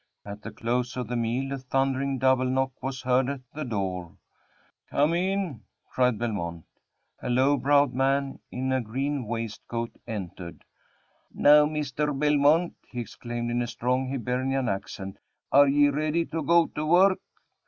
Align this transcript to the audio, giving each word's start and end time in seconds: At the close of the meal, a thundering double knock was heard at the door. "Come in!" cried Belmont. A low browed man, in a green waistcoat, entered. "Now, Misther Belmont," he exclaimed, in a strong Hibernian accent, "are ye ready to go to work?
At 0.25 0.41
the 0.41 0.49
close 0.49 0.97
of 0.97 1.07
the 1.09 1.15
meal, 1.15 1.51
a 1.51 1.59
thundering 1.59 2.17
double 2.17 2.47
knock 2.49 2.71
was 2.81 3.03
heard 3.03 3.29
at 3.29 3.41
the 3.53 3.63
door. 3.63 4.17
"Come 4.89 5.13
in!" 5.13 5.61
cried 5.91 6.17
Belmont. 6.17 6.65
A 7.21 7.29
low 7.29 7.55
browed 7.55 7.93
man, 7.93 8.39
in 8.51 8.71
a 8.71 8.81
green 8.81 9.25
waistcoat, 9.27 9.91
entered. 10.07 10.63
"Now, 11.31 11.67
Misther 11.67 12.13
Belmont," 12.13 12.73
he 12.89 12.99
exclaimed, 12.99 13.51
in 13.51 13.61
a 13.61 13.67
strong 13.67 14.09
Hibernian 14.09 14.67
accent, 14.67 15.19
"are 15.51 15.67
ye 15.67 15.89
ready 15.89 16.25
to 16.25 16.41
go 16.41 16.65
to 16.65 16.83
work? 16.83 17.19